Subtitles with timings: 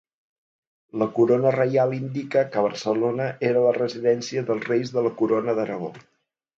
[1.01, 5.97] La corona reial indica que Barcelona era la residència dels reis de la Corona d'Aragó.